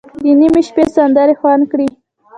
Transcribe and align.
د 0.23 0.25
نیمې 0.39 0.61
شپې 0.67 0.83
سندرې 0.95 1.35
خوند 1.39 1.63
کړي. 1.71 1.87